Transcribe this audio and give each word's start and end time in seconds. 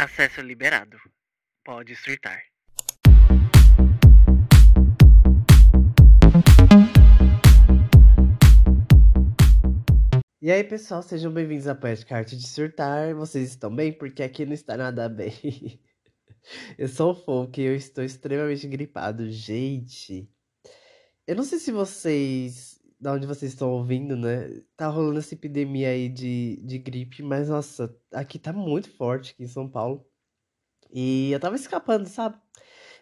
Acesso 0.00 0.40
liberado. 0.42 0.96
Pode 1.64 1.96
surtar. 1.96 2.40
E 10.40 10.52
aí, 10.52 10.62
pessoal, 10.62 11.02
sejam 11.02 11.32
bem-vindos 11.32 11.66
à 11.66 11.74
Podcast 11.74 12.36
de 12.36 12.46
Surtar. 12.46 13.12
Vocês 13.16 13.48
estão 13.48 13.74
bem? 13.74 13.92
Porque 13.92 14.22
aqui 14.22 14.46
não 14.46 14.52
está 14.52 14.76
nada 14.76 15.08
bem. 15.08 15.32
eu 16.78 16.86
sou 16.86 17.10
o 17.10 17.14
Folk 17.16 17.60
e 17.60 17.64
eu 17.64 17.74
estou 17.74 18.04
extremamente 18.04 18.68
gripado. 18.68 19.28
Gente, 19.28 20.30
eu 21.26 21.34
não 21.34 21.42
sei 21.42 21.58
se 21.58 21.72
vocês, 21.72 22.77
da 23.00 23.12
onde 23.12 23.26
vocês 23.26 23.52
estão 23.52 23.70
ouvindo, 23.70 24.16
né? 24.16 24.62
Tá 24.76 24.88
rolando 24.88 25.18
essa 25.18 25.34
epidemia 25.34 25.90
aí 25.90 26.08
de, 26.08 26.60
de 26.64 26.78
gripe, 26.78 27.22
mas 27.22 27.48
nossa, 27.48 27.94
aqui 28.12 28.38
tá 28.38 28.52
muito 28.52 28.90
forte, 28.90 29.32
aqui 29.32 29.44
em 29.44 29.48
São 29.48 29.68
Paulo. 29.68 30.06
E 30.92 31.32
eu 31.32 31.40
tava 31.40 31.56
escapando, 31.56 32.06
sabe? 32.08 32.36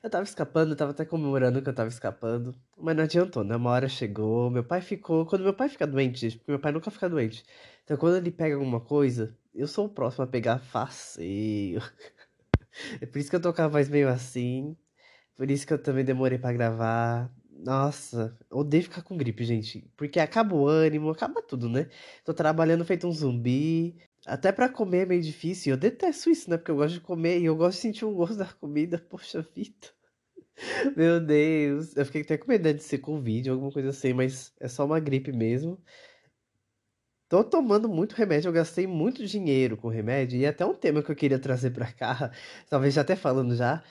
Eu 0.02 0.10
tava 0.10 0.24
escapando, 0.24 0.72
eu 0.72 0.76
tava 0.76 0.90
até 0.92 1.04
comemorando 1.04 1.62
que 1.62 1.68
eu 1.68 1.74
tava 1.74 1.88
escapando. 1.88 2.54
Mas 2.76 2.96
não 2.96 3.04
adiantou, 3.04 3.44
né? 3.44 3.56
Uma 3.56 3.70
hora 3.70 3.88
chegou, 3.88 4.50
meu 4.50 4.64
pai 4.64 4.80
ficou. 4.80 5.26
Quando 5.26 5.42
meu 5.42 5.54
pai 5.54 5.68
fica 5.68 5.86
doente, 5.86 6.36
porque 6.38 6.50
meu 6.52 6.60
pai 6.60 6.72
nunca 6.72 6.90
fica 6.90 7.08
doente. 7.08 7.44
Então 7.84 7.96
quando 7.96 8.16
ele 8.16 8.30
pega 8.30 8.54
alguma 8.54 8.80
coisa, 8.80 9.36
eu 9.54 9.66
sou 9.66 9.86
o 9.86 9.88
próximo 9.88 10.24
a 10.24 10.26
pegar 10.28 10.58
faceio. 10.58 11.80
É 13.00 13.06
por 13.06 13.18
isso 13.18 13.30
que 13.30 13.36
eu 13.36 13.40
tô 13.40 13.52
voz 13.70 13.88
meio 13.88 14.06
assim. 14.08 14.76
Por 15.36 15.50
isso 15.50 15.66
que 15.66 15.72
eu 15.72 15.82
também 15.82 16.04
demorei 16.04 16.38
pra 16.38 16.52
gravar. 16.52 17.30
Nossa, 17.58 18.36
odeio 18.50 18.82
ficar 18.84 19.02
com 19.02 19.16
gripe, 19.16 19.44
gente. 19.44 19.90
Porque 19.96 20.20
acaba 20.20 20.54
o 20.54 20.66
ânimo, 20.68 21.10
acaba 21.10 21.42
tudo, 21.42 21.68
né? 21.68 21.88
Tô 22.24 22.34
trabalhando 22.34 22.84
feito 22.84 23.06
um 23.06 23.12
zumbi. 23.12 23.96
Até 24.26 24.52
pra 24.52 24.68
comer 24.68 25.02
é 25.04 25.06
meio 25.06 25.22
difícil. 25.22 25.72
Eu 25.72 25.76
detesto 25.78 26.30
isso, 26.30 26.50
né? 26.50 26.56
Porque 26.58 26.70
eu 26.70 26.76
gosto 26.76 26.94
de 26.94 27.00
comer 27.00 27.40
e 27.40 27.44
eu 27.46 27.56
gosto 27.56 27.76
de 27.76 27.82
sentir 27.82 28.04
o 28.04 28.12
gosto 28.14 28.36
da 28.38 28.46
comida. 28.46 28.98
Poxa 28.98 29.42
vida. 29.54 29.88
Meu 30.96 31.20
Deus. 31.20 31.96
Eu 31.96 32.04
fiquei 32.06 32.22
até 32.22 32.36
com 32.38 32.48
medo 32.48 32.72
de 32.74 32.82
ser 32.82 32.98
Covid 32.98 33.48
alguma 33.50 33.70
coisa 33.72 33.90
assim, 33.90 34.12
mas 34.12 34.52
é 34.60 34.68
só 34.68 34.84
uma 34.84 35.00
gripe 35.00 35.32
mesmo. 35.32 35.78
Tô 37.28 37.42
tomando 37.42 37.88
muito 37.88 38.14
remédio, 38.14 38.48
eu 38.48 38.52
gastei 38.52 38.86
muito 38.86 39.26
dinheiro 39.26 39.76
com 39.76 39.88
remédio. 39.88 40.38
E 40.38 40.46
até 40.46 40.64
um 40.64 40.74
tema 40.74 41.02
que 41.02 41.10
eu 41.10 41.16
queria 41.16 41.38
trazer 41.38 41.70
pra 41.70 41.92
cá, 41.92 42.30
talvez 42.70 42.94
já 42.94 43.00
até 43.02 43.16
falando 43.16 43.54
já. 43.56 43.82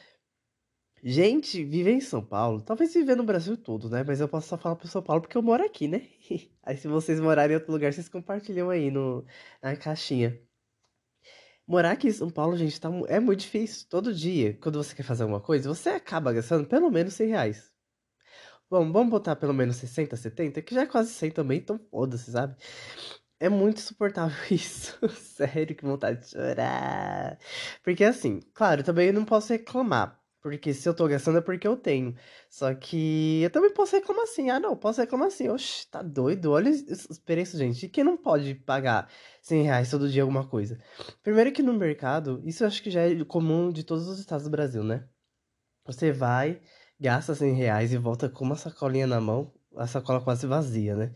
Gente, 1.07 1.63
viver 1.63 1.91
em 1.91 2.01
São 2.01 2.25
Paulo, 2.25 2.61
talvez 2.61 2.91
viver 2.91 3.15
no 3.15 3.23
Brasil 3.23 3.55
todo, 3.55 3.87
né? 3.91 4.03
Mas 4.03 4.19
eu 4.19 4.27
posso 4.27 4.47
só 4.47 4.57
falar 4.57 4.75
pro 4.75 4.87
São 4.87 5.03
Paulo 5.03 5.21
porque 5.21 5.37
eu 5.37 5.41
moro 5.43 5.63
aqui, 5.63 5.87
né? 5.87 6.01
Aí 6.63 6.75
se 6.77 6.87
vocês 6.87 7.19
morarem 7.19 7.53
em 7.53 7.59
outro 7.59 7.71
lugar, 7.71 7.93
vocês 7.93 8.09
compartilham 8.09 8.71
aí 8.71 8.89
no, 8.89 9.23
na 9.61 9.75
caixinha. 9.75 10.41
Morar 11.67 11.91
aqui 11.91 12.07
em 12.07 12.11
São 12.11 12.27
Paulo, 12.31 12.57
gente, 12.57 12.81
tá, 12.81 12.89
é 13.07 13.19
muito 13.19 13.41
difícil. 13.41 13.87
Todo 13.87 14.11
dia, 14.15 14.57
quando 14.59 14.83
você 14.83 14.95
quer 14.95 15.03
fazer 15.03 15.23
alguma 15.23 15.39
coisa, 15.39 15.69
você 15.69 15.89
acaba 15.89 16.33
gastando 16.33 16.67
pelo 16.67 16.89
menos 16.89 17.13
100 17.13 17.27
reais. 17.29 17.71
Bom, 18.67 18.91
vamos 18.91 19.11
botar 19.11 19.35
pelo 19.35 19.53
menos 19.53 19.75
60, 19.75 20.15
70, 20.15 20.61
que 20.63 20.73
já 20.73 20.81
é 20.81 20.85
quase 20.87 21.11
100 21.13 21.29
também, 21.31 21.59
então 21.59 21.79
foda-se, 21.91 22.31
sabe? 22.31 22.55
É 23.39 23.47
muito 23.47 23.77
insuportável 23.77 24.35
isso. 24.49 24.97
Sério, 25.09 25.75
que 25.75 25.85
vontade 25.85 26.21
de 26.21 26.31
chorar. 26.31 27.37
Porque 27.83 28.03
assim, 28.03 28.39
claro, 28.55 28.83
também 28.83 29.07
eu 29.09 29.13
não 29.13 29.25
posso 29.25 29.53
reclamar. 29.53 30.24
Porque 30.45 30.75
se 30.75 30.87
eu 30.87 30.93
tô 30.93 31.07
gastando 31.07 31.39
é 31.39 31.41
porque 31.41 31.67
eu 31.67 31.75
tenho. 31.75 32.15
Só 32.51 32.71
que 32.75 33.41
eu 33.41 33.49
também 33.49 33.73
posso 33.73 33.95
reclamar 33.95 34.25
assim. 34.25 34.51
Ah, 34.51 34.59
não, 34.59 34.77
posso 34.77 35.01
reclamar 35.01 35.29
assim. 35.29 35.49
Oxe, 35.49 35.87
tá 35.89 36.03
doido? 36.03 36.51
Olha 36.51 36.69
os 36.69 37.17
preços, 37.17 37.59
gente. 37.59 37.87
E 37.87 37.89
quem 37.89 38.03
não 38.03 38.15
pode 38.15 38.53
pagar 38.53 39.09
100 39.41 39.63
reais 39.63 39.89
todo 39.89 40.07
dia 40.07 40.21
alguma 40.21 40.47
coisa? 40.47 40.77
Primeiro 41.23 41.51
que 41.51 41.63
no 41.63 41.73
mercado, 41.73 42.43
isso 42.45 42.63
eu 42.63 42.67
acho 42.67 42.83
que 42.83 42.91
já 42.91 43.01
é 43.01 43.25
comum 43.25 43.71
de 43.71 43.83
todos 43.83 44.07
os 44.07 44.19
estados 44.19 44.43
do 44.43 44.51
Brasil, 44.51 44.83
né? 44.83 45.07
Você 45.83 46.11
vai, 46.11 46.61
gasta 46.99 47.33
100 47.33 47.55
reais 47.55 47.91
e 47.91 47.97
volta 47.97 48.29
com 48.29 48.45
uma 48.45 48.55
sacolinha 48.55 49.07
na 49.07 49.19
mão. 49.19 49.51
A 49.75 49.87
sacola 49.87 50.21
quase 50.21 50.45
vazia, 50.45 50.95
né? 50.95 51.11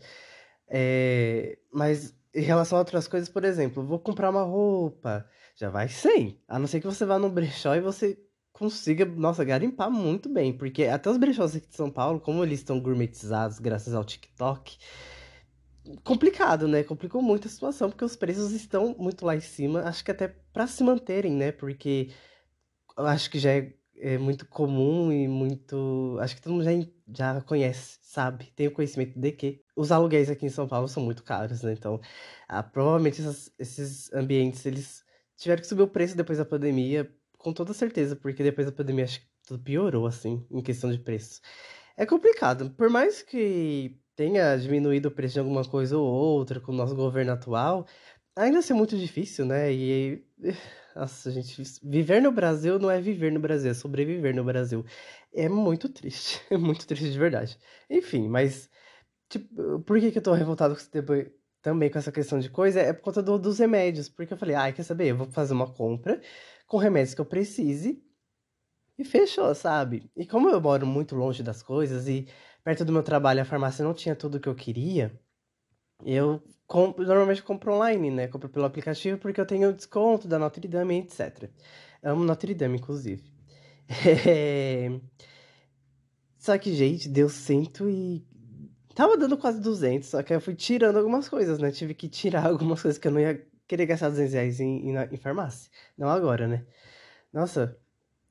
É, 0.68 1.56
mas 1.72 2.12
em 2.34 2.42
relação 2.42 2.78
a 2.78 2.80
outras 2.80 3.06
coisas, 3.06 3.28
por 3.28 3.44
exemplo, 3.44 3.86
vou 3.86 4.00
comprar 4.00 4.28
uma 4.28 4.42
roupa, 4.42 5.24
já 5.54 5.70
vai 5.70 5.88
100. 5.88 6.42
A 6.48 6.58
não 6.58 6.66
ser 6.66 6.80
que 6.80 6.86
você 6.88 7.04
vá 7.04 7.16
no 7.16 7.30
brechó 7.30 7.76
e 7.76 7.80
você 7.80 8.18
consiga, 8.60 9.06
nossa, 9.06 9.42
garimpar 9.42 9.90
muito 9.90 10.28
bem. 10.28 10.52
Porque 10.52 10.84
até 10.84 11.08
os 11.08 11.16
brechós 11.16 11.56
aqui 11.56 11.66
de 11.66 11.74
São 11.74 11.90
Paulo, 11.90 12.20
como 12.20 12.44
eles 12.44 12.60
estão 12.60 12.78
gourmetizados 12.78 13.58
graças 13.58 13.94
ao 13.94 14.04
TikTok, 14.04 14.76
complicado, 16.04 16.68
né? 16.68 16.84
Complicou 16.84 17.22
muito 17.22 17.48
a 17.48 17.50
situação, 17.50 17.88
porque 17.88 18.04
os 18.04 18.14
preços 18.14 18.52
estão 18.52 18.94
muito 18.98 19.24
lá 19.24 19.34
em 19.34 19.40
cima. 19.40 19.80
Acho 19.84 20.04
que 20.04 20.10
até 20.10 20.28
para 20.52 20.66
se 20.66 20.84
manterem, 20.84 21.32
né? 21.32 21.50
Porque 21.50 22.10
acho 22.98 23.30
que 23.30 23.38
já 23.38 23.50
é 23.50 23.72
é 24.02 24.18
muito 24.18 24.46
comum 24.46 25.12
e 25.12 25.28
muito. 25.28 26.16
Acho 26.20 26.34
que 26.34 26.42
todo 26.42 26.54
mundo 26.54 26.64
já, 26.64 26.70
já 27.14 27.40
conhece, 27.42 27.98
sabe? 28.02 28.46
Tem 28.56 28.66
o 28.66 28.72
conhecimento 28.72 29.18
de 29.18 29.32
que 29.32 29.62
os 29.76 29.92
aluguéis 29.92 30.30
aqui 30.30 30.46
em 30.46 30.50
São 30.50 30.66
Paulo 30.66 30.88
são 30.88 31.02
muito 31.02 31.22
caros, 31.22 31.62
né? 31.62 31.72
Então, 31.72 32.00
ah, 32.48 32.62
provavelmente 32.62 33.20
essas, 33.20 33.52
esses 33.58 34.12
ambientes 34.12 34.64
eles 34.64 35.04
tiveram 35.36 35.60
que 35.60 35.68
subir 35.68 35.82
o 35.82 35.88
preço 35.88 36.16
depois 36.16 36.38
da 36.38 36.44
pandemia, 36.44 37.10
com 37.42 37.52
toda 37.52 37.72
certeza, 37.72 38.14
porque 38.14 38.42
depois 38.42 38.66
da 38.66 38.72
pandemia 38.72 39.04
acho 39.04 39.20
que 39.20 39.26
tudo 39.46 39.62
piorou, 39.62 40.06
assim, 40.06 40.46
em 40.50 40.62
questão 40.62 40.90
de 40.92 40.98
preço. 40.98 41.40
É 41.96 42.06
complicado, 42.06 42.70
por 42.70 42.88
mais 42.88 43.22
que 43.22 43.98
tenha 44.14 44.56
diminuído 44.56 45.08
o 45.08 45.10
preço 45.10 45.34
de 45.34 45.40
alguma 45.40 45.64
coisa 45.64 45.96
ou 45.98 46.06
outra 46.06 46.60
com 46.60 46.72
o 46.72 46.74
nosso 46.74 46.94
governo 46.94 47.32
atual, 47.32 47.86
ainda 48.36 48.58
assim 48.58 48.72
é 48.72 48.76
muito 48.76 48.96
difícil, 48.96 49.44
né? 49.46 49.72
E 49.72 50.24
nossa, 50.94 51.30
gente, 51.30 51.62
viver 51.82 52.20
no 52.20 52.32
Brasil 52.32 52.78
não 52.78 52.90
é 52.90 53.00
viver 53.00 53.32
no 53.32 53.40
Brasil, 53.40 53.70
é 53.70 53.74
sobreviver 53.74 54.34
no 54.34 54.44
Brasil. 54.44 54.84
É 55.34 55.48
muito 55.48 55.88
triste, 55.88 56.42
é 56.50 56.56
muito 56.56 56.86
triste 56.86 57.10
de 57.10 57.18
verdade. 57.18 57.58
Enfim, 57.88 58.28
mas 58.28 58.68
tipo, 59.28 59.80
por 59.80 59.98
que, 60.00 60.12
que 60.12 60.18
eu 60.18 60.22
tô 60.22 60.32
revoltado 60.34 60.76
também 61.62 61.90
com 61.90 61.98
essa 61.98 62.12
questão 62.12 62.38
de 62.38 62.50
coisa? 62.50 62.80
É 62.80 62.92
por 62.92 63.02
conta 63.02 63.22
do, 63.22 63.38
dos 63.38 63.58
remédios, 63.58 64.08
porque 64.08 64.34
eu 64.34 64.38
falei, 64.38 64.54
ai, 64.54 64.70
ah, 64.70 64.72
quer 64.72 64.82
saber? 64.82 65.08
Eu 65.08 65.16
vou 65.16 65.26
fazer 65.30 65.54
uma 65.54 65.72
compra 65.72 66.20
com 66.70 66.76
remédios 66.76 67.14
que 67.14 67.20
eu 67.20 67.26
precise 67.26 68.00
e 68.96 69.04
fechou, 69.04 69.52
sabe? 69.56 70.08
E 70.16 70.24
como 70.24 70.48
eu 70.48 70.60
moro 70.60 70.86
muito 70.86 71.16
longe 71.16 71.42
das 71.42 71.64
coisas 71.64 72.06
e 72.06 72.28
perto 72.62 72.84
do 72.84 72.92
meu 72.92 73.02
trabalho 73.02 73.42
a 73.42 73.44
farmácia 73.44 73.84
não 73.84 73.92
tinha 73.92 74.14
tudo 74.14 74.38
que 74.38 74.48
eu 74.48 74.54
queria, 74.54 75.20
eu 76.04 76.40
compro, 76.68 77.04
normalmente 77.04 77.42
compro 77.42 77.74
online, 77.74 78.12
né? 78.12 78.28
Compro 78.28 78.48
pelo 78.48 78.66
aplicativo 78.66 79.18
porque 79.18 79.40
eu 79.40 79.46
tenho 79.46 79.72
desconto 79.72 80.28
da 80.28 80.38
Notre 80.38 80.68
Dame, 80.68 80.98
etc. 80.98 81.50
Amo 82.04 82.22
Notre 82.22 82.54
Dame, 82.54 82.78
inclusive. 82.78 83.24
É... 84.28 84.90
Só 86.38 86.56
que, 86.56 86.72
gente, 86.72 87.08
deu 87.08 87.28
cento 87.28 87.90
e... 87.90 88.24
Tava 88.94 89.16
dando 89.16 89.36
quase 89.36 89.60
200, 89.60 90.08
só 90.08 90.22
que 90.22 90.34
eu 90.34 90.40
fui 90.40 90.54
tirando 90.54 90.98
algumas 90.98 91.28
coisas, 91.28 91.58
né? 91.58 91.70
Tive 91.70 91.94
que 91.94 92.08
tirar 92.08 92.46
algumas 92.48 92.80
coisas 92.82 92.98
que 92.98 93.08
eu 93.08 93.12
não 93.12 93.20
ia 93.20 93.49
querer 93.70 93.86
gastar 93.86 94.08
200 94.08 94.32
reais 94.34 94.60
em, 94.60 94.90
em, 94.90 94.96
em 95.12 95.16
farmácia. 95.16 95.70
Não 95.96 96.08
agora, 96.08 96.48
né? 96.48 96.66
Nossa, 97.32 97.78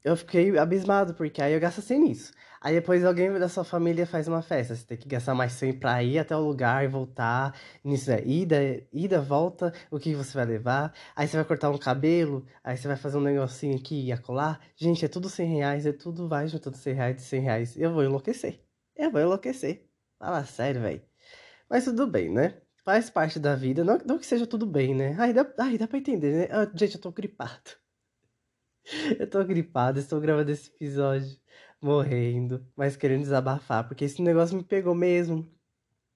eu 0.04 0.16
fiquei 0.18 0.58
abismado, 0.58 1.14
porque 1.14 1.42
aí 1.42 1.54
eu 1.54 1.60
gasto 1.62 1.82
100 1.82 2.00
nisso. 2.02 2.34
Aí 2.62 2.76
depois 2.76 3.06
alguém 3.06 3.32
da 3.40 3.48
sua 3.48 3.64
família 3.64 4.06
faz 4.06 4.28
uma 4.28 4.42
festa. 4.42 4.76
Você 4.76 4.86
tem 4.86 4.98
que 4.98 5.08
gastar 5.08 5.34
mais 5.34 5.54
100 5.54 5.80
pra 5.80 6.04
ir 6.04 6.20
até 6.20 6.36
o 6.36 6.42
lugar 6.42 6.84
e 6.84 6.90
voltar. 6.90 7.56
Nisso 7.84 8.12
é 8.12 8.22
ida, 8.26 8.58
ida, 8.92 9.22
volta, 9.22 9.74
o 9.90 9.98
que 9.98 10.14
você 10.14 10.34
vai 10.34 10.46
levar. 10.46 10.94
Aí 11.16 11.26
você 11.26 11.38
vai 11.38 11.46
cortar 11.46 11.70
um 11.70 11.78
cabelo, 11.78 12.46
aí 12.62 12.76
você 12.76 12.88
vai 12.88 12.98
fazer 12.98 13.18
um 13.18 13.22
negocinho 13.22 13.78
aqui 13.78 14.08
e 14.08 14.12
acolá. 14.12 14.60
Gente, 14.76 15.06
é 15.06 15.08
tudo 15.08 15.30
100 15.30 15.56
reais, 15.56 15.86
é 15.86 15.94
tudo 15.94 16.28
vai 16.28 16.48
juntando 16.50 16.76
100 16.78 16.94
reais 16.94 17.16
de 17.16 17.22
100 17.22 17.42
reais. 17.42 17.78
Eu 17.78 17.94
vou 17.94 18.04
enlouquecer. 18.04 18.60
Eu 18.96 19.10
vou 19.12 19.22
enlouquecer. 19.22 19.88
Fala 20.20 20.44
sério, 20.46 20.82
velho. 20.82 21.02
Mas 21.70 21.86
tudo 21.86 22.08
bem, 22.08 22.30
né? 22.30 22.56
Faz 22.90 23.08
parte 23.08 23.40
da 23.40 23.56
vida. 23.56 23.84
Não, 23.84 24.00
não 24.04 24.18
que 24.18 24.26
seja 24.26 24.48
tudo 24.48 24.66
bem, 24.66 24.96
né? 24.96 25.16
Aí 25.20 25.32
dá, 25.32 25.46
aí 25.60 25.78
dá 25.78 25.88
pra 25.88 26.00
entender, 26.00 26.34
né? 26.36 26.48
Ah, 26.50 26.68
gente, 26.74 26.96
eu 26.96 27.02
tô 27.02 27.12
gripado. 27.12 27.78
Eu 29.20 29.30
tô 29.30 29.44
gripado, 29.46 30.00
estou 30.00 30.20
gravando 30.20 30.50
esse 30.50 30.72
episódio 30.72 31.38
morrendo, 31.80 32.66
mas 32.76 32.98
querendo 32.98 33.22
desabafar, 33.22 33.88
porque 33.88 34.06
esse 34.06 34.20
negócio 34.24 34.58
me 34.58 34.64
pegou 34.64 34.96
mesmo. 34.96 35.48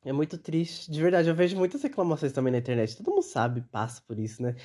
É 0.03 0.11
muito 0.11 0.35
triste. 0.39 0.89
De 0.89 0.99
verdade, 0.99 1.29
eu 1.29 1.35
vejo 1.35 1.55
muitas 1.55 1.83
reclamações 1.83 2.33
também 2.33 2.51
na 2.51 2.57
internet. 2.57 2.97
Todo 2.97 3.11
mundo 3.11 3.21
sabe, 3.21 3.61
passa 3.61 4.01
por 4.07 4.17
isso, 4.17 4.41
né? 4.41 4.55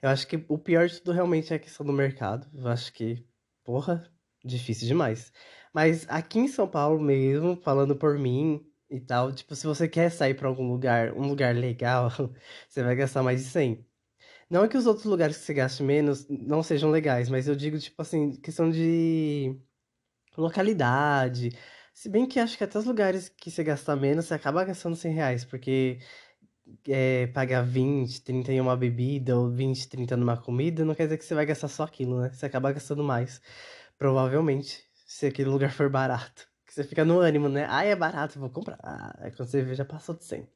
Eu 0.00 0.08
acho 0.10 0.28
que 0.28 0.44
o 0.48 0.58
pior 0.58 0.86
de 0.86 0.98
tudo 1.00 1.12
realmente 1.12 1.52
é 1.52 1.56
a 1.56 1.58
questão 1.58 1.84
do 1.84 1.92
mercado. 1.92 2.46
Eu 2.54 2.68
acho 2.68 2.92
que, 2.92 3.26
porra, 3.64 4.08
difícil 4.44 4.86
demais. 4.86 5.32
Mas 5.74 6.06
aqui 6.08 6.38
em 6.38 6.48
São 6.48 6.68
Paulo 6.68 7.00
mesmo, 7.02 7.56
falando 7.56 7.96
por 7.96 8.16
mim 8.18 8.64
e 8.90 9.00
tal, 9.00 9.32
tipo, 9.32 9.54
se 9.54 9.66
você 9.66 9.88
quer 9.88 10.10
sair 10.10 10.34
para 10.34 10.48
algum 10.48 10.68
lugar, 10.70 11.12
um 11.14 11.26
lugar 11.28 11.54
legal, 11.54 12.10
você 12.68 12.82
vai 12.82 12.94
gastar 12.96 13.22
mais 13.22 13.42
de 13.44 13.50
100. 13.50 13.86
Não 14.50 14.64
é 14.64 14.68
que 14.68 14.76
os 14.76 14.86
outros 14.86 15.06
lugares 15.06 15.38
que 15.38 15.44
você 15.44 15.54
gaste 15.54 15.82
menos 15.82 16.26
não 16.28 16.62
sejam 16.62 16.90
legais, 16.90 17.28
mas 17.28 17.48
eu 17.48 17.56
digo, 17.56 17.78
tipo 17.78 18.00
assim, 18.02 18.32
questão 18.40 18.70
de 18.70 19.56
localidade. 20.36 21.50
Se 21.94 22.08
bem 22.08 22.26
que 22.26 22.40
acho 22.40 22.58
que 22.58 22.64
até 22.64 22.78
os 22.78 22.84
lugares 22.86 23.28
que 23.28 23.50
você 23.50 23.64
gasta 23.64 23.96
menos, 23.96 24.26
você 24.26 24.34
acaba 24.34 24.64
gastando 24.64 24.96
100 24.96 25.12
reais, 25.14 25.44
porque 25.44 25.98
é, 26.88 27.26
pagar 27.28 27.62
20, 27.62 28.22
30 28.22 28.52
em 28.52 28.60
uma 28.60 28.76
bebida 28.76 29.36
ou 29.38 29.50
20, 29.50 29.88
30 29.88 30.16
numa 30.16 30.36
comida, 30.36 30.84
não 30.84 30.94
quer 30.94 31.04
dizer 31.04 31.18
que 31.18 31.24
você 31.24 31.34
vai 31.34 31.46
gastar 31.46 31.68
só 31.68 31.84
aquilo, 31.84 32.20
né? 32.20 32.30
Você 32.32 32.46
acaba 32.46 32.72
gastando 32.72 33.04
mais. 33.04 33.40
Provavelmente, 33.98 34.84
se 35.06 35.26
aquele 35.26 35.48
lugar 35.50 35.72
for 35.72 35.88
barato. 35.90 36.48
Você 36.76 36.84
fica 36.84 37.06
no 37.06 37.20
ânimo, 37.20 37.48
né? 37.48 37.66
Ah, 37.70 37.84
é 37.84 37.96
barato, 37.96 38.38
vou 38.38 38.50
comprar. 38.50 38.78
Ah, 38.82 39.30
quando 39.34 39.48
você 39.48 39.62
vê, 39.62 39.74
já 39.74 39.82
passou 39.84 40.14
de 40.14 40.24
100. 40.24 40.46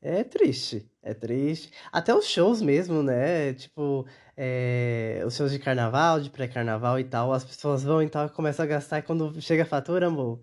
É 0.00 0.24
triste, 0.24 0.90
é 1.02 1.12
triste. 1.12 1.70
Até 1.92 2.14
os 2.14 2.26
shows 2.26 2.62
mesmo, 2.62 3.02
né? 3.02 3.52
Tipo, 3.54 4.06
é, 4.36 5.22
os 5.26 5.36
shows 5.36 5.52
de 5.52 5.58
carnaval, 5.58 6.18
de 6.20 6.30
pré-carnaval 6.30 6.98
e 6.98 7.04
tal, 7.04 7.30
as 7.34 7.44
pessoas 7.44 7.82
vão 7.84 8.02
e 8.02 8.08
tal, 8.08 8.30
começam 8.30 8.64
a 8.64 8.68
gastar 8.68 9.00
e 9.00 9.02
quando 9.02 9.38
chega 9.42 9.64
a 9.64 9.66
fatura, 9.66 10.06
amor, 10.06 10.42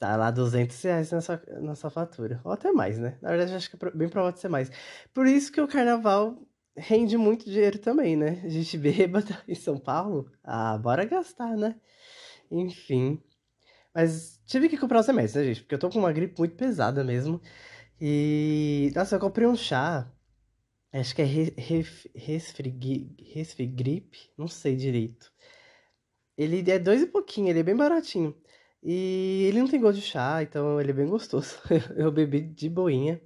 tá 0.00 0.16
lá 0.16 0.32
200 0.32 0.82
reais 0.82 1.12
na 1.12 1.20
sua, 1.20 1.40
na 1.60 1.76
sua 1.76 1.90
fatura. 1.90 2.40
Ou 2.44 2.50
até 2.52 2.72
mais, 2.72 2.98
né? 2.98 3.16
Na 3.22 3.28
verdade, 3.30 3.54
acho 3.54 3.70
que 3.70 3.76
é 3.86 3.90
bem 3.92 4.08
provável 4.08 4.36
ser 4.36 4.48
mais. 4.48 4.68
Por 5.14 5.26
isso 5.28 5.52
que 5.52 5.60
o 5.60 5.68
carnaval 5.68 6.36
rende 6.76 7.16
muito 7.16 7.44
dinheiro 7.44 7.78
também, 7.78 8.16
né? 8.16 8.42
A 8.44 8.48
gente 8.48 8.76
bêbada 8.78 9.40
em 9.46 9.54
São 9.54 9.78
Paulo, 9.78 10.28
ah, 10.42 10.76
bora 10.76 11.04
gastar, 11.04 11.56
né? 11.56 11.76
Enfim. 12.50 13.22
Mas 13.96 14.38
tive 14.44 14.68
que 14.68 14.76
comprar 14.76 15.00
os 15.00 15.06
remédios, 15.06 15.34
né, 15.34 15.44
gente? 15.44 15.62
Porque 15.62 15.74
eu 15.74 15.78
tô 15.78 15.88
com 15.88 15.98
uma 15.98 16.12
gripe 16.12 16.38
muito 16.38 16.54
pesada 16.54 17.02
mesmo. 17.02 17.40
E. 17.98 18.92
Nossa, 18.94 19.16
eu 19.16 19.20
comprei 19.20 19.46
um 19.46 19.56
chá. 19.56 20.12
Acho 20.92 21.14
que 21.14 21.22
é 21.22 21.24
resfrigripe, 23.34 24.30
não 24.36 24.48
sei 24.48 24.76
direito. 24.76 25.32
Ele 26.36 26.70
é 26.70 26.78
dois 26.78 27.02
e 27.02 27.06
pouquinho, 27.06 27.48
ele 27.48 27.60
é 27.60 27.62
bem 27.62 27.76
baratinho. 27.76 28.36
E 28.82 29.44
ele 29.48 29.60
não 29.60 29.68
tem 29.68 29.80
gosto 29.80 30.00
de 30.00 30.06
chá, 30.06 30.42
então 30.42 30.80
ele 30.80 30.90
é 30.90 30.94
bem 30.94 31.08
gostoso. 31.08 31.58
eu 31.96 32.12
bebi 32.12 32.42
de 32.42 32.68
boinha. 32.68 33.20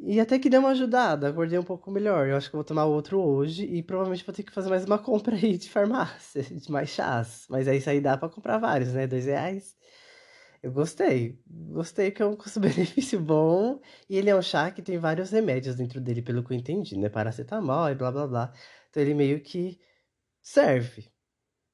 E 0.00 0.20
até 0.20 0.38
que 0.38 0.48
deu 0.48 0.60
uma 0.60 0.70
ajudada, 0.70 1.28
acordei 1.28 1.58
um 1.58 1.62
pouco 1.64 1.90
melhor. 1.90 2.28
Eu 2.28 2.36
acho 2.36 2.48
que 2.48 2.56
vou 2.56 2.64
tomar 2.64 2.84
outro 2.84 3.20
hoje 3.20 3.64
e 3.64 3.82
provavelmente 3.82 4.24
vou 4.24 4.34
ter 4.34 4.44
que 4.44 4.52
fazer 4.52 4.68
mais 4.70 4.84
uma 4.84 4.98
compra 5.02 5.34
aí 5.34 5.58
de 5.58 5.68
farmácia, 5.68 6.42
de 6.42 6.70
mais 6.70 6.90
chás. 6.90 7.46
Mas 7.50 7.66
aí 7.66 7.78
isso 7.78 7.90
aí 7.90 8.00
dá 8.00 8.16
pra 8.16 8.28
comprar 8.28 8.58
vários, 8.58 8.92
né? 8.92 9.06
Dois 9.06 9.26
reais. 9.26 9.76
Eu 10.62 10.72
gostei. 10.72 11.40
Gostei 11.46 12.10
que 12.10 12.22
é 12.22 12.26
um 12.26 12.36
custo-benefício 12.36 13.20
bom. 13.20 13.80
E 14.08 14.16
ele 14.16 14.30
é 14.30 14.36
um 14.36 14.42
chá 14.42 14.70
que 14.70 14.82
tem 14.82 14.98
vários 14.98 15.30
remédios 15.30 15.76
dentro 15.76 16.00
dele, 16.00 16.22
pelo 16.22 16.44
que 16.44 16.52
eu 16.52 16.56
entendi, 16.56 16.96
né? 16.96 17.08
Paracetamol 17.08 17.90
e 17.90 17.94
blá 17.94 18.10
blá 18.12 18.26
blá. 18.26 18.52
Então 18.90 19.02
ele 19.02 19.14
meio 19.14 19.40
que 19.42 19.80
serve. 20.42 21.10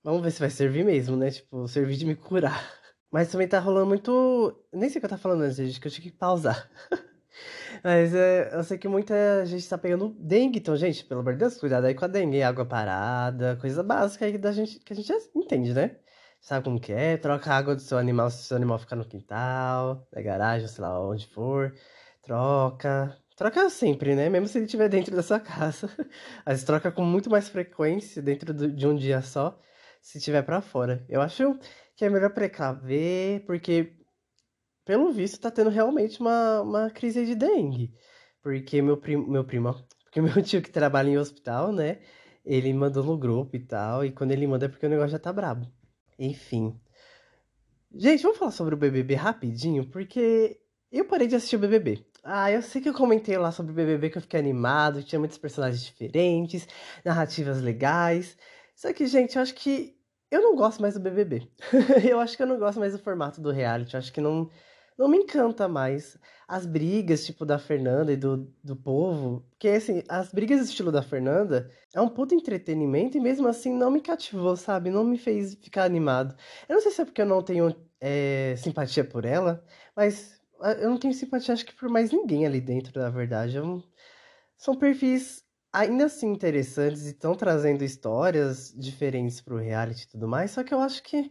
Vamos 0.03 0.23
ver 0.23 0.31
se 0.33 0.41
vai 0.41 0.51
servir 0.51 0.85
mesmo, 0.85 1.17
né? 1.17 1.31
Tipo, 1.31 1.69
servir 1.69 1.97
de 1.97 2.07
me 2.07 2.17
curar. 2.17 2.61
Mas 3.13 3.31
também 3.31 3.49
tá 3.49 3.59
rolando 3.61 3.87
muito. 3.87 4.67
Nem 4.73 4.89
sei 4.89 4.99
o 4.99 5.01
que 5.01 5.07
eu 5.07 5.11
tava 5.11 5.23
falando 5.23 5.43
antes, 5.43 5.57
gente, 5.57 5.81
que 5.81 5.87
eu 5.89 5.93
tinha 5.93 6.11
que 6.11 6.17
pausar. 6.17 6.71
Mas 7.85 8.15
é, 8.15 8.51
eu 8.55 8.65
sei 8.65 8.79
que 8.79 8.89
muita 8.89 9.45
gente 9.45 9.69
tá 9.69 9.77
pegando 9.77 10.09
dengue, 10.19 10.59
então, 10.59 10.75
gente, 10.75 11.05
pelo 11.05 11.21
amor 11.21 11.35
de 11.35 11.41
Deus, 11.41 11.59
cuidado 11.59 11.85
aí 11.85 11.95
com 11.95 12.07
a 12.07 12.09
dengue, 12.09 12.43
água 12.43 12.65
parada, 12.65 13.57
coisa 13.61 13.83
básica 13.83 14.25
aí 14.25 14.39
da 14.39 14.53
gente, 14.53 14.79
que 14.81 14.95
a 14.95 14.97
gente 14.97 15.07
já 15.09 15.17
entende, 15.35 15.75
né? 15.75 15.97
Sabe 16.41 16.65
como 16.65 16.81
que 16.81 16.93
é? 16.93 17.19
Troca 17.19 17.51
a 17.53 17.57
água 17.59 17.75
do 17.75 17.83
seu 17.83 17.99
animal 17.99 18.31
se 18.31 18.41
o 18.41 18.43
seu 18.45 18.57
animal 18.57 18.79
ficar 18.79 18.97
no 18.97 19.05
quintal, 19.05 20.07
na 20.11 20.23
garagem, 20.23 20.67
sei 20.67 20.83
lá 20.83 20.99
onde 20.99 21.27
for. 21.27 21.75
Troca. 22.23 23.19
Troca 23.37 23.69
sempre, 23.69 24.15
né? 24.15 24.31
Mesmo 24.31 24.49
se 24.49 24.59
ele 24.59 24.65
estiver 24.67 24.89
dentro 24.89 25.15
da 25.15 25.23
sua 25.23 25.41
casa. 25.41 25.89
Vezes 26.47 26.65
troca 26.65 26.91
com 26.91 27.05
muito 27.05 27.29
mais 27.31 27.49
frequência 27.51 28.23
dentro 28.23 28.55
de 28.55 28.87
um 28.87 28.97
dia 28.97 29.21
só, 29.23 29.59
se 30.01 30.19
estiver 30.19 30.43
para 30.43 30.61
fora. 30.63 31.05
Eu 31.09 31.21
acho 31.21 31.59
que 31.97 32.05
é 32.05 32.09
melhor 32.11 32.31
precaver, 32.31 33.45
porque, 33.47 33.93
pelo 34.85 35.13
visto, 35.13 35.41
tá 35.41 35.51
tendo 35.51 35.71
realmente 35.71 36.21
uma, 36.21 36.61
uma 36.63 36.91
crise 36.91 37.25
de 37.25 37.35
dengue. 37.35 37.93
Porque 38.43 38.83
meu 38.83 38.97
primo, 38.97 39.27
meu 39.27 39.45
primo, 39.45 39.75
porque 40.05 40.21
meu 40.21 40.43
tio 40.43 40.63
que 40.63 40.71
trabalha 40.71 41.09
em 41.11 41.19
hospital, 41.19 41.73
né? 41.73 42.01
Ele 42.45 42.73
mandou 42.75 43.03
no 43.03 43.17
grupo 43.17 43.57
e 43.57 43.61
tal, 43.61 44.05
e 44.05 44.13
quando 44.13 44.33
ele 44.33 44.47
manda 44.47 44.67
é 44.67 44.69
porque 44.69 44.87
o 44.87 44.89
negócio 44.89 45.13
já 45.13 45.19
tá 45.19 45.33
brabo. 45.33 45.67
Enfim. 46.19 46.79
Gente, 47.95 48.23
vamos 48.23 48.39
falar 48.39 48.51
sobre 48.51 48.75
o 48.75 48.79
BBB 48.79 49.15
rapidinho, 49.15 49.89
porque 49.89 50.61
eu 50.93 51.05
parei 51.07 51.27
de 51.27 51.37
assistir 51.37 51.57
o 51.57 51.61
BBB. 51.61 52.05
Ah, 52.23 52.51
eu 52.51 52.63
sei 52.63 52.81
que 52.81 52.89
eu 52.89 52.95
comentei 52.95 53.37
lá 53.37 53.53
sobre 53.53 53.73
o 53.73 53.75
BBB 53.75 54.11
que 54.11 54.19
eu 54.19 54.23
fiquei 54.23 54.41
animado, 54.41 55.03
tinha 55.03 55.19
muitos 55.19 55.39
personagens 55.39 55.83
diferentes, 55.85 56.67
narrativas 57.05 57.61
legais. 57.61 58.37
Só 58.75 58.93
que, 58.93 59.07
gente, 59.07 59.37
eu 59.37 59.43
acho 59.43 59.55
que 59.55 59.97
eu 60.31 60.41
não 60.43 60.57
gosto 60.57 60.81
mais 60.81 60.95
do 60.95 61.01
BBB. 61.01 61.49
eu 62.09 62.19
acho 62.21 62.37
que 62.37 62.43
eu 62.43 62.47
não 62.47 62.59
gosto 62.59 62.81
mais 62.81 62.93
do 62.93 62.99
formato 62.99 63.41
do 63.41 63.51
reality. 63.51 63.95
Eu 63.95 63.99
acho 63.99 64.13
que 64.13 64.21
não, 64.21 64.51
não 64.97 65.09
me 65.09 65.19
encanta 65.19 65.69
mais 65.69 66.19
as 66.47 66.67
brigas, 66.67 67.25
tipo, 67.25 67.45
da 67.45 67.59
Fernanda 67.59 68.13
e 68.13 68.17
do, 68.17 68.53
do 68.63 68.77
povo. 68.77 69.45
Porque, 69.51 69.69
assim, 69.69 70.03
as 70.09 70.33
brigas 70.33 70.69
estilo 70.69 70.93
da 70.93 71.03
Fernanda 71.03 71.71
é 71.95 72.01
um 72.01 72.09
puto 72.09 72.35
entretenimento 72.35 73.17
e 73.17 73.21
mesmo 73.21 73.49
assim 73.49 73.73
não 73.73 73.91
me 73.91 74.01
cativou, 74.01 74.57
sabe? 74.57 74.91
Não 74.91 75.05
me 75.05 75.19
fez 75.19 75.55
ficar 75.55 75.85
animado. 75.85 76.37
Eu 76.69 76.75
não 76.77 76.83
sei 76.83 76.93
se 76.93 77.03
é 77.03 77.05
porque 77.05 77.23
eu 77.23 77.27
não 77.27 77.43
tenho 77.43 77.75
é, 78.01 78.55
simpatia 78.59 79.05
por 79.05 79.25
ela, 79.25 79.65
mas 79.97 80.41
ah, 80.61 80.73
eu 80.73 80.91
não 80.91 80.99
tenho 80.99 81.15
simpatia, 81.15 81.55
acho 81.55 81.67
que 81.67 81.75
por 81.75 81.89
mais 81.89 82.11
ninguém 82.11 82.47
ali 82.47 82.61
dentro, 82.61 83.01
na 83.01 83.11
verdade. 83.11 83.57
Eu, 83.57 83.83
são 84.57 84.77
perfis 84.77 85.43
ainda 85.73 86.07
assim 86.07 86.29
interessantes 86.33 87.07
e 87.07 87.11
estão 87.11 87.35
trazendo 87.35 87.83
histórias 87.85 88.73
diferentes 88.77 89.41
pro 89.41 89.57
reality 89.59 90.05
e 90.05 90.09
tudo 90.09 90.29
mais, 90.29 90.53
só 90.53 90.63
que 90.63 90.73
eu 90.73 90.81
acho 90.81 91.03
que 91.03 91.31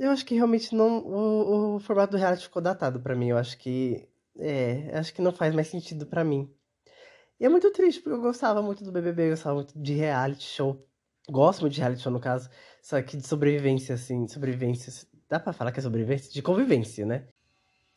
eu 0.00 0.10
acho 0.10 0.24
que 0.24 0.34
realmente 0.34 0.74
não. 0.74 0.98
O, 1.00 1.76
o 1.76 1.80
formato 1.80 2.12
do 2.12 2.16
reality 2.16 2.44
ficou 2.44 2.62
datado 2.62 2.98
para 3.00 3.14
mim. 3.14 3.28
Eu 3.28 3.36
acho 3.36 3.58
que. 3.58 4.08
É, 4.38 4.98
acho 4.98 5.12
que 5.12 5.20
não 5.20 5.30
faz 5.30 5.54
mais 5.54 5.68
sentido 5.68 6.06
para 6.06 6.24
mim. 6.24 6.50
E 7.38 7.44
é 7.44 7.48
muito 7.50 7.70
triste, 7.70 8.00
porque 8.00 8.16
eu 8.16 8.22
gostava 8.22 8.62
muito 8.62 8.82
do 8.82 8.90
BBB, 8.90 9.26
eu 9.26 9.30
gostava 9.30 9.56
muito 9.56 9.78
de 9.78 9.92
reality 9.92 10.44
show. 10.44 10.86
Gosto 11.28 11.60
muito 11.60 11.74
de 11.74 11.80
reality 11.80 12.02
show, 12.02 12.10
no 12.10 12.18
caso. 12.18 12.48
Só 12.82 13.00
que 13.02 13.18
de 13.18 13.26
sobrevivência, 13.26 13.94
assim. 13.94 14.26
Sobrevivência. 14.26 15.06
Dá 15.28 15.38
pra 15.38 15.52
falar 15.52 15.70
que 15.70 15.80
é 15.80 15.82
sobrevivência? 15.82 16.32
De 16.32 16.40
convivência, 16.40 17.04
né? 17.04 17.28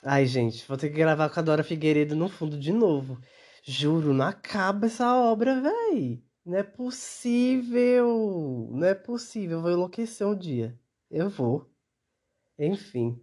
Ai, 0.04 0.26
gente, 0.26 0.68
vou 0.68 0.76
ter 0.76 0.90
que 0.90 0.98
gravar 0.98 1.30
com 1.30 1.40
a 1.40 1.44
Dora 1.44 1.64
Figueiredo 1.64 2.18
no 2.18 2.28
fundo 2.28 2.60
de 2.60 2.74
novo. 2.74 3.18
Juro, 3.64 4.14
não 4.14 4.26
acaba 4.26 4.88
essa 4.88 5.16
obra, 5.16 5.62
véi. 5.62 6.22
Não 6.46 6.58
é 6.58 6.64
possível. 6.64 8.68
Não 8.72 8.86
é 8.86 8.94
possível. 8.94 9.60
Eu 9.60 9.62
vou 9.62 9.72
enlouquecer 9.72 10.28
um 10.28 10.36
dia. 10.36 10.78
Eu 11.10 11.30
vou. 11.30 11.73
Enfim. 12.58 13.20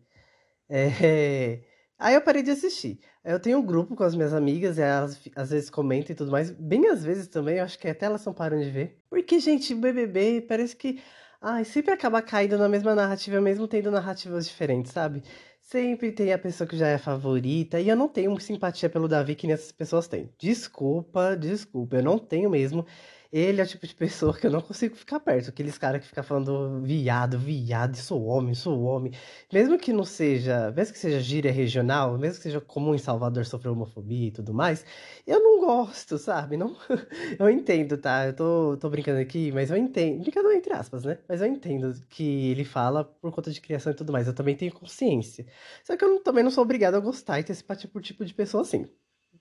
É... 0.69 1.62
Aí 1.99 2.15
eu 2.15 2.23
parei 2.23 2.43
de 2.43 2.50
assistir. 2.50 2.99
Eu 3.23 3.38
tenho 3.38 3.59
um 3.59 3.67
grupo 3.67 3.94
com 3.94 4.03
as 4.03 4.15
minhas 4.15 4.32
amigas, 4.32 4.79
e 4.79 4.82
elas 4.82 5.21
às 5.37 5.50
vezes 5.50 5.69
comentam 5.69 6.12
e 6.12 6.16
tudo 6.16 6.31
mais. 6.31 6.50
Bem 6.50 6.88
às 6.88 7.04
vezes 7.04 7.28
também, 7.28 7.59
eu 7.59 7.64
acho 7.64 7.78
que 7.78 7.88
até 7.88 8.07
elas 8.07 8.23
estão 8.23 8.33
parando 8.33 8.64
de 8.64 8.71
ver. 8.71 8.99
Porque, 9.11 9.38
gente, 9.38 9.75
BBB 9.75 10.43
parece 10.49 10.75
que. 10.75 11.02
Ai, 11.43 11.64
sempre 11.64 11.93
acaba 11.93 12.23
caindo 12.23 12.57
na 12.59 12.69
mesma 12.69 12.95
narrativa, 12.95 13.40
mesmo 13.40 13.66
tendo 13.69 13.90
narrativas 13.90 14.47
diferentes, 14.47 14.93
sabe? 14.93 15.23
Sempre 15.61 16.12
tem 16.12 16.33
a 16.33 16.38
pessoa 16.38 16.66
que 16.66 16.76
já 16.76 16.88
é 16.88 16.99
favorita, 16.99 17.81
e 17.81 17.88
eu 17.88 17.97
não 17.97 18.09
tenho 18.09 18.38
simpatia 18.40 18.88
pelo 18.90 19.09
Davi 19.09 19.35
que 19.35 19.50
essas 19.50 19.73
pessoas 19.73 20.09
têm. 20.09 20.33
Desculpa, 20.38 21.37
desculpa, 21.37 21.97
eu 21.97 22.02
não 22.02 22.19
tenho 22.19 22.50
mesmo. 22.50 22.87
Ele 23.32 23.60
é 23.60 23.64
o 23.64 23.66
tipo 23.66 23.87
de 23.87 23.94
pessoa 23.94 24.37
que 24.37 24.44
eu 24.44 24.50
não 24.50 24.60
consigo 24.60 24.96
ficar 24.96 25.20
perto. 25.20 25.50
Aqueles 25.50 25.78
caras 25.78 26.00
que 26.00 26.08
ficam 26.08 26.25
falando 26.25 26.80
viado, 26.82 27.38
viado, 27.38 27.94
sou 27.96 28.25
homem, 28.25 28.54
sou 28.56 28.82
homem. 28.82 29.12
Mesmo 29.52 29.78
que 29.78 29.92
não 29.92 30.04
seja, 30.04 30.72
mesmo 30.72 30.94
que 30.94 30.99
seja 30.99 31.20
gíria 31.20 31.52
regional, 31.52 32.18
mesmo 32.18 32.38
que 32.38 32.42
seja 32.42 32.60
comum 32.60 32.92
em 32.92 32.99
Salvador 32.99 33.46
sofrer 33.46 33.70
homofobia 33.70 34.28
e 34.28 34.30
tudo 34.32 34.52
mais, 34.52 34.84
eu 35.25 35.38
não 35.40 35.60
gosto, 35.60 36.18
sabe? 36.18 36.56
Não, 36.56 36.76
eu 37.38 37.49
entendo, 37.49 37.96
tá? 37.96 38.26
Eu 38.26 38.34
tô, 38.34 38.76
tô 38.78 38.90
brincando 38.90 39.20
aqui, 39.20 39.52
mas 39.52 39.70
eu 39.70 39.76
entendo. 39.76 40.22
Brincando 40.22 40.50
entre 40.50 40.72
aspas, 40.72 41.04
né? 41.04 41.18
Mas 41.28 41.40
eu 41.40 41.46
entendo 41.46 41.94
que 42.08 42.50
ele 42.50 42.64
fala 42.64 43.04
por 43.04 43.30
conta 43.32 43.52
de 43.52 43.60
criação 43.60 43.92
e 43.92 43.94
tudo 43.94 44.12
mais. 44.12 44.26
Eu 44.26 44.34
também 44.34 44.56
tenho 44.56 44.72
consciência. 44.72 45.46
Só 45.84 45.96
que 45.96 46.04
eu 46.04 46.08
não, 46.08 46.22
também 46.22 46.42
não 46.42 46.50
sou 46.50 46.64
obrigado 46.64 46.96
a 46.96 47.00
gostar 47.00 47.38
e 47.38 47.44
ter 47.44 47.54
simpatia 47.54 47.88
por 47.88 48.02
tipo 48.02 48.25
de 48.25 48.34
pessoa 48.34 48.62
assim. 48.62 48.87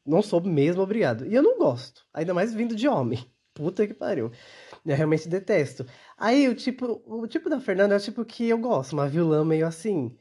Não 0.06 0.22
sou 0.22 0.42
mesmo 0.42 0.82
obrigado. 0.84 1.26
E 1.26 1.34
eu 1.34 1.42
não 1.42 1.58
gosto. 1.58 2.06
Ainda 2.14 2.34
mais 2.36 2.54
vindo 2.54 2.76
de 2.76 2.88
homem 2.88 3.26
puta 3.60 3.86
que 3.88 3.94
pariu. 3.94 4.32
Eu 4.86 4.96
realmente 4.96 5.28
detesto. 5.30 5.86
Aí 6.18 6.48
o 6.48 6.56
tipo, 6.56 7.02
o 7.06 7.28
tipo 7.28 7.50
da 7.50 7.60
Fernanda 7.60 7.96
é 7.96 7.98
o 7.98 8.02
tipo 8.02 8.24
que 8.26 8.48
eu 8.50 8.58
gosto, 8.58 8.94
uma 8.94 9.08
vilã 9.10 9.44
meio 9.46 9.68
assim. 9.68 10.18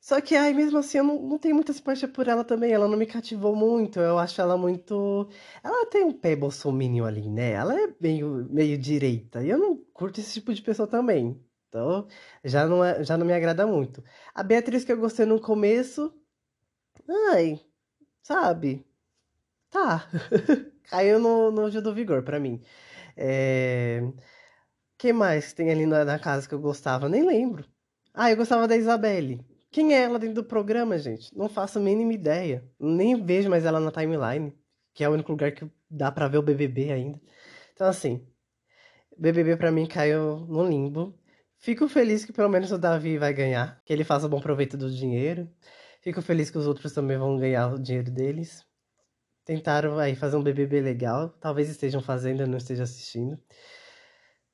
Só 0.00 0.20
que 0.20 0.36
aí 0.36 0.54
mesmo 0.54 0.78
assim 0.78 0.98
eu 0.98 1.04
não, 1.04 1.22
não 1.22 1.38
tenho 1.38 1.54
muita 1.56 1.72
simpatia 1.72 2.08
por 2.08 2.28
ela 2.28 2.44
também. 2.44 2.72
Ela 2.72 2.88
não 2.88 2.96
me 2.98 3.06
cativou 3.06 3.56
muito. 3.56 4.00
Eu 4.00 4.18
acho 4.18 4.40
ela 4.40 4.56
muito. 4.56 5.28
Ela 5.62 5.86
tem 5.90 6.04
um 6.04 6.12
pé 6.12 6.36
bolsominion 6.36 7.04
ali, 7.06 7.28
né? 7.30 7.52
Ela 7.52 7.74
é 7.80 7.94
meio, 8.00 8.46
meio 8.50 8.78
direita. 8.78 9.44
E 9.44 9.50
eu 9.50 9.58
não 9.58 9.76
curto 9.92 10.20
esse 10.20 10.34
tipo 10.34 10.54
de 10.54 10.62
pessoa 10.62 10.88
também. 10.88 11.40
Então 11.68 12.06
já 12.44 12.66
não, 12.66 12.84
é, 12.84 13.04
já 13.04 13.16
não 13.18 13.26
me 13.26 13.32
agrada 13.34 13.66
muito. 13.66 14.02
A 14.34 14.42
Beatriz 14.42 14.84
que 14.84 14.92
eu 14.92 14.98
gostei 14.98 15.26
no 15.26 15.40
começo. 15.40 16.12
Ai, 17.32 17.60
sabe? 18.22 18.85
Tá. 19.70 20.08
Caiu 20.90 21.18
no, 21.18 21.50
no 21.50 21.70
Gil 21.70 21.82
do 21.82 21.94
Vigor 21.94 22.22
pra 22.22 22.38
mim. 22.38 22.62
É... 23.16 24.02
Quem 24.98 25.12
mais 25.12 25.52
tem 25.52 25.70
ali 25.70 25.86
na, 25.86 26.04
na, 26.04 26.18
casa 26.18 26.48
que 26.48 26.54
eu 26.54 26.60
gostava? 26.60 27.08
Nem 27.08 27.26
lembro. 27.26 27.64
Ah, 28.14 28.30
eu 28.30 28.36
gostava 28.36 28.66
da 28.68 28.76
Isabelle. 28.76 29.44
Quem 29.70 29.94
é 29.94 30.02
ela 30.02 30.18
dentro 30.18 30.36
do 30.36 30.44
programa, 30.44 30.98
gente? 30.98 31.36
Não 31.36 31.48
faço 31.48 31.78
a 31.78 31.82
mínima 31.82 32.12
ideia. 32.12 32.64
Nem 32.80 33.22
vejo 33.22 33.50
mais 33.50 33.64
ela 33.64 33.80
na 33.80 33.90
timeline. 33.90 34.52
que 34.94 35.04
é 35.04 35.08
o 35.08 35.12
único 35.12 35.32
lugar 35.32 35.52
que 35.52 35.70
dá 35.90 36.10
pra 36.10 36.28
ver 36.28 36.38
o 36.38 36.42
BBB 36.42 36.92
ainda. 36.92 37.20
Então, 37.74 37.86
assim, 37.86 38.26
BBB 39.18 39.56
pra 39.56 39.70
mim 39.72 39.86
caiu 39.86 40.38
no 40.48 40.66
limbo. 40.66 41.14
Fico 41.58 41.88
feliz 41.88 42.24
que 42.24 42.32
pelo 42.32 42.48
menos 42.48 42.72
o 42.72 42.78
Davi 42.78 43.18
vai 43.18 43.32
ganhar, 43.32 43.80
que 43.84 43.92
ele 43.92 44.04
faça 44.04 44.28
bom 44.28 44.40
proveito 44.40 44.76
do 44.76 44.90
dinheiro. 44.90 45.48
Fico 46.02 46.22
feliz 46.22 46.50
que 46.50 46.58
os 46.58 46.66
outros 46.66 46.92
também 46.92 47.18
vão 47.18 47.38
ganhar 47.38 47.72
o 47.74 47.78
dinheiro 47.78 48.10
deles. 48.10 48.65
Tentaram 49.46 49.96
aí 49.96 50.16
fazer 50.16 50.36
um 50.36 50.42
BBB 50.42 50.80
legal, 50.80 51.28
talvez 51.40 51.70
estejam 51.70 52.02
fazendo, 52.02 52.40
eu 52.40 52.48
não 52.48 52.58
esteja 52.58 52.82
assistindo. 52.82 53.40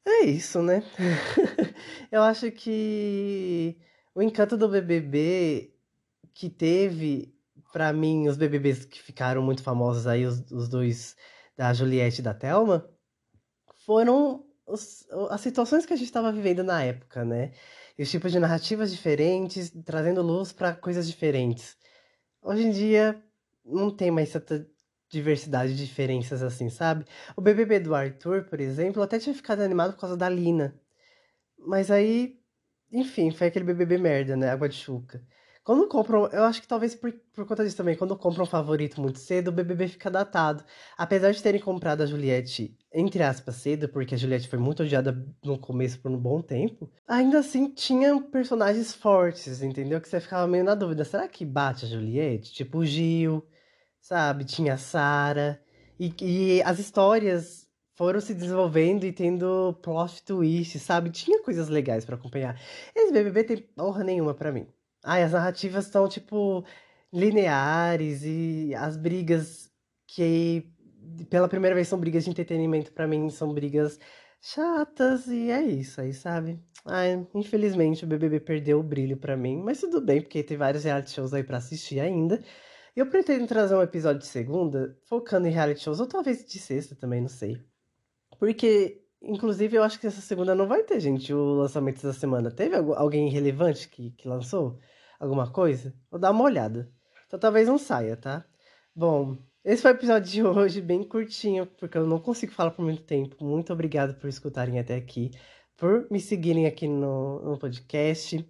É 0.07 0.25
isso, 0.27 0.63
né? 0.63 0.83
eu 2.13 2.23
acho 2.23 2.51
que 2.53 3.79
o 4.15 4.21
encanto 4.21 4.55
do 4.55 4.69
BBB 4.69 5.75
que 6.35 6.51
teve, 6.51 7.35
pra 7.73 7.91
mim, 7.91 8.29
os 8.29 8.37
BBBs 8.37 8.85
que 8.85 9.01
ficaram 9.01 9.41
muito 9.43 9.63
famosos 9.63 10.07
aí, 10.07 10.27
os, 10.27 10.41
os 10.51 10.69
dois 10.69 11.17
da 11.57 11.73
Juliette 11.73 12.21
e 12.21 12.25
da 12.25 12.35
Thelma, 12.35 12.87
foram 13.87 14.45
os, 14.67 15.07
as 15.31 15.41
situações 15.41 15.87
que 15.87 15.95
a 15.95 15.97
gente 15.97 16.09
estava 16.09 16.31
vivendo 16.31 16.63
na 16.63 16.83
época, 16.83 17.25
né? 17.25 17.53
E 17.99 18.03
os 18.03 18.11
tipos 18.11 18.31
de 18.31 18.39
narrativas 18.39 18.93
diferentes, 18.93 19.71
trazendo 19.87 20.21
luz 20.21 20.53
para 20.53 20.75
coisas 20.75 21.07
diferentes. 21.07 21.79
Hoje 22.43 22.65
em 22.65 22.71
dia, 22.71 23.23
não 23.65 23.91
tem 23.91 24.11
mais 24.11 24.31
tanta 24.31 24.71
diversidade 25.13 25.77
de 25.77 25.87
diferenças 25.87 26.43
assim, 26.43 26.71
sabe? 26.71 27.05
O 27.37 27.41
BBB 27.43 27.81
do 27.81 27.95
Arthur, 27.95 28.45
por 28.45 28.59
exemplo, 28.61 29.03
até 29.03 29.19
tinha 29.19 29.35
ficado 29.35 29.61
animado 29.61 29.93
por 29.93 30.01
causa 30.01 30.17
da 30.17 30.29
Lina. 30.29 30.75
Mas 31.59 31.91
aí, 31.91 32.41
enfim, 32.91 33.31
foi 33.31 33.49
aquele 33.49 33.67
BBB 33.67 33.99
merda, 33.99 34.37
né? 34.37 34.51
Água 34.51 34.69
de 34.69 34.77
chuca. 34.77 35.23
Quando 35.65 35.87
compram, 35.87 36.27
eu 36.33 36.43
acho 36.43 36.61
que 36.61 36.67
talvez 36.67 36.93
por, 36.95 37.13
por 37.33 37.47
conta 37.47 37.63
disso 37.63 37.77
também, 37.77 37.95
quando 37.97 38.17
compram 38.17 38.43
um 38.43 38.47
favorito 38.47 39.01
muito 39.01 39.21
cedo, 39.21 39.49
o 39.49 39.53
BBB 39.53 39.87
fica 39.87 40.11
datado. 40.11 40.65
Apesar 40.99 41.31
de 41.31 41.41
terem 41.41 41.61
comprado 41.61 42.03
a 42.03 42.07
Juliette, 42.07 42.77
entre 42.93 43.23
aspas, 43.23 43.57
cedo, 43.57 43.89
porque 43.89 44.15
a 44.17 44.19
Juliette 44.19 44.49
foi 44.49 44.59
muito 44.59 44.83
odiada 44.83 45.25
no 45.45 45.57
começo 45.59 46.01
por 46.01 46.11
um 46.11 46.19
bom 46.19 46.43
tempo, 46.43 46.91
ainda 47.07 47.39
assim 47.39 47.69
tinha 47.73 48.21
personagens 48.23 48.93
fortes, 48.93 49.63
entendeu? 49.63 50.01
Que 50.01 50.09
você 50.09 50.21
ficava 50.21 50.49
meio 50.49 50.65
na 50.65 50.75
dúvida, 50.75 51.05
será 51.05 51.29
que 51.29 51.45
bate 51.45 51.85
a 51.85 51.89
Juliette? 51.89 52.53
Tipo 52.53 52.79
o 52.79 52.85
Gil, 52.85 53.47
sabe? 54.03 54.45
Tinha 54.45 54.75
a 54.75 54.79
Sarah. 54.79 55.59
E, 55.99 56.13
e 56.21 56.63
as 56.63 56.79
histórias 56.79 57.67
foram 57.95 58.21
se 58.21 58.35
desenvolvendo 58.35 59.05
e 59.05 59.13
tendo 59.13 59.73
plot 59.83 60.23
twist, 60.25 60.79
sabe? 60.79 61.11
Tinha 61.11 61.43
coisas 61.43 61.69
legais 61.69 62.05
para 62.05 62.17
acompanhar. 62.17 62.61
Esse 62.95 63.13
BBB 63.13 63.45
tem 63.45 63.69
honra 63.79 64.05
nenhuma 64.05 64.35
para 64.35 64.53
mim. 64.53 64.67
Ai, 65.05 65.23
as 65.23 65.33
narrativas 65.33 65.87
estão, 65.87 66.09
tipo, 66.09 66.65
lineares 67.13 68.23
e 68.25 68.75
as 68.75 68.97
brigas 68.97 69.71
que 70.07 70.69
pela 71.31 71.49
primeira 71.49 71.75
vez 71.75 71.89
são 71.89 71.99
brigas 71.99 72.25
de 72.25 72.31
entretenimento, 72.31 72.93
para 72.93 73.07
mim 73.07 73.29
são 73.31 73.53
brigas 73.53 73.99
chatas 74.41 75.27
e 75.27 75.51
é 75.51 75.63
isso 75.63 76.01
aí, 76.01 76.13
sabe? 76.13 76.61
Ai, 76.85 77.27
infelizmente 77.35 78.05
o 78.05 78.07
BBB 78.07 78.41
perdeu 78.41 78.81
o 78.81 78.83
brilho 78.83 79.17
para 79.17 79.37
mim, 79.37 79.59
mas 79.59 79.81
tudo 79.81 80.01
bem, 80.01 80.21
porque 80.21 80.43
tem 80.43 80.57
vários 80.57 80.85
reality 80.85 81.11
shows 81.11 81.33
aí 81.33 81.45
para 81.45 81.59
assistir 81.59 82.01
ainda. 82.01 82.43
Eu 82.95 83.07
pretendo 83.07 83.47
trazer 83.47 83.75
um 83.75 83.83
episódio 83.83 84.21
de 84.21 84.27
segunda 84.27 84.99
focando 85.05 85.47
em 85.49 85.51
reality 85.51 85.81
shows, 85.81 86.01
ou 86.01 86.07
talvez 86.07 86.45
de 86.45 86.59
sexta 86.59 86.95
também, 86.95 87.21
não 87.21 87.29
sei. 87.29 87.57
Porque, 88.39 89.03
inclusive, 89.23 89.77
eu 89.77 89.83
acho 89.83 89.99
que 89.99 90.07
essa 90.07 90.21
segunda 90.21 90.55
não 90.55 90.67
vai 90.67 90.83
ter, 90.83 91.01
gente, 91.01 91.33
o 91.33 91.55
lançamento 91.55 92.03
da 92.03 92.13
semana. 92.13 92.51
Teve 92.51 92.77
alguém 92.77 93.31
relevante 93.31 93.89
que, 93.89 94.11
que 94.13 94.29
lançou? 94.29 94.79
alguma 95.23 95.51
coisa? 95.51 95.95
Vou 96.11 96.19
dar 96.19 96.33
uma 96.33 96.43
olhada. 96.45 96.91
Então 97.27 97.39
talvez 97.39 97.69
não 97.69 97.79
saia, 97.79 98.17
tá? 98.17 98.45
Bom, 98.95 99.39
esse 99.65 99.81
foi 99.81 99.93
o 99.93 99.95
episódio 99.95 100.31
de 100.31 100.43
hoje, 100.43 100.81
bem 100.81 101.05
curtinho, 101.05 101.67
porque 101.79 101.97
eu 101.97 102.07
não 102.07 102.19
consigo 102.19 102.53
falar 102.53 102.73
por 102.73 102.85
muito 102.85 103.05
tempo. 103.05 103.37
Muito 103.43 103.73
obrigado 103.73 104.19
por 104.19 104.29
escutarem 104.29 104.81
até 104.81 104.97
aqui, 104.97 105.31
por 105.77 106.09
me 106.11 106.21
seguirem 106.21 106.67
aqui 106.67 106.89
no, 106.89 107.41
no 107.41 107.59
podcast. 107.59 108.45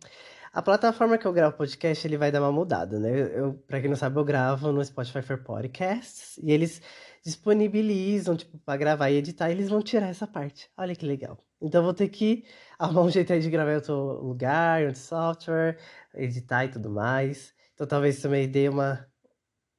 A 0.52 0.60
plataforma 0.60 1.16
que 1.16 1.26
eu 1.26 1.32
gravo 1.32 1.56
podcast, 1.56 2.06
ele 2.06 2.18
vai 2.18 2.30
dar 2.30 2.42
uma 2.42 2.52
mudada, 2.52 3.00
né? 3.00 3.10
Eu, 3.38 3.54
pra 3.66 3.80
quem 3.80 3.88
não 3.88 3.96
sabe, 3.96 4.18
eu 4.18 4.24
gravo 4.24 4.70
no 4.70 4.84
Spotify 4.84 5.22
for 5.22 5.38
Podcasts 5.42 6.36
e 6.42 6.52
eles 6.52 6.82
disponibilizam, 7.24 8.36
tipo, 8.36 8.58
pra 8.58 8.76
gravar 8.76 9.08
e 9.10 9.16
editar, 9.16 9.48
e 9.48 9.52
eles 9.52 9.70
vão 9.70 9.80
tirar 9.80 10.08
essa 10.08 10.26
parte. 10.26 10.70
Olha 10.76 10.94
que 10.94 11.06
legal. 11.06 11.42
Então 11.58 11.80
eu 11.80 11.84
vou 11.84 11.94
ter 11.94 12.08
que 12.10 12.44
arrumar 12.78 13.00
um 13.02 13.10
jeito 13.10 13.32
aí 13.32 13.40
de 13.40 13.48
gravar 13.48 13.72
em 13.72 13.76
outro 13.76 13.94
lugar, 14.22 14.82
em 14.82 14.86
outro 14.88 15.00
software, 15.00 15.78
editar 16.14 16.66
e 16.66 16.68
tudo 16.70 16.90
mais. 16.90 17.54
Então 17.72 17.86
talvez 17.86 18.20
também 18.20 18.46
dê 18.46 18.68
uma, 18.68 19.06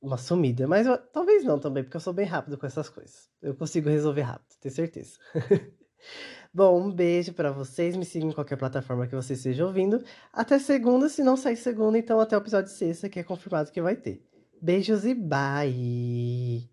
uma 0.02 0.18
sumida. 0.18 0.68
Mas 0.68 0.88
eu, 0.88 0.98
talvez 0.98 1.44
não 1.44 1.60
também, 1.60 1.84
porque 1.84 1.98
eu 1.98 2.02
sou 2.02 2.14
bem 2.14 2.26
rápido 2.26 2.58
com 2.58 2.66
essas 2.66 2.90
coisas. 2.90 3.30
Eu 3.42 3.56
consigo 3.56 3.90
resolver 3.90 4.22
rápido, 4.24 4.58
tenho 4.60 4.74
certeza. 4.74 5.20
Bom, 6.54 6.84
um 6.84 6.92
beijo 6.92 7.34
para 7.34 7.52
vocês. 7.52 7.96
Me 7.96 8.06
sigam 8.06 8.30
em 8.30 8.34
qualquer 8.34 8.58
plataforma 8.58 9.08
que 9.08 9.16
você 9.16 9.34
esteja 9.34 9.66
ouvindo. 9.66 10.04
Até 10.32 10.60
segunda, 10.60 11.10
se 11.10 11.24
não 11.24 11.36
sair 11.36 11.58
segunda, 11.58 11.98
então 11.98 12.20
até 12.20 12.38
o 12.38 12.42
episódio 12.42 12.72
sexta, 12.72 13.10
que 13.10 13.20
é 13.20 13.24
confirmado 13.24 13.72
que 13.72 13.82
vai 13.82 13.96
ter. 13.96 14.24
Beijos 14.62 15.04
e 15.04 15.16
bye! 15.16 16.70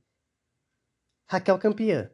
Raquel 1.26 1.58
Campeã. 1.58 2.10